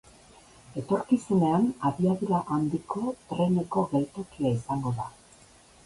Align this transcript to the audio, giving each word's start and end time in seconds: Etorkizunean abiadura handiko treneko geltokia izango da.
Etorkizunean 0.81 1.67
abiadura 1.91 2.41
handiko 2.57 3.07
treneko 3.35 3.87
geltokia 3.95 4.59
izango 4.59 5.01
da. 5.01 5.13